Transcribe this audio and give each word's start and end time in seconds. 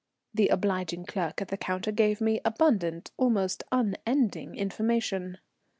The 0.33 0.47
obliging 0.47 1.05
clerk 1.05 1.43
at 1.43 1.49
the 1.49 1.57
counter 1.57 1.91
gave 1.91 2.21
me 2.21 2.41
abundant, 2.43 3.11
almost 3.19 3.63
unending, 3.71 4.55
information. 4.55 5.37